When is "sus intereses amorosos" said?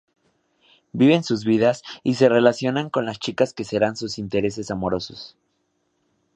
3.95-5.37